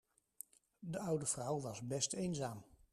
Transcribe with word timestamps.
De 0.79 0.99
oude 0.99 1.25
vrouw 1.25 1.59
was 1.61 1.81
best 1.87 2.13
eenzaam. 2.13 2.63